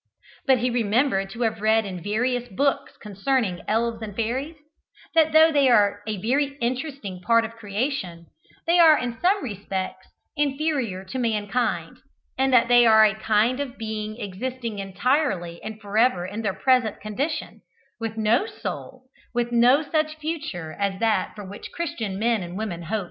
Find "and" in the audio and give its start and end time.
4.01-4.15, 12.35-12.51, 15.61-15.79, 19.03-19.07, 22.41-22.57